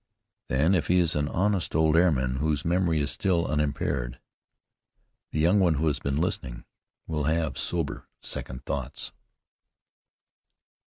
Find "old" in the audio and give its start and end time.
1.75-1.95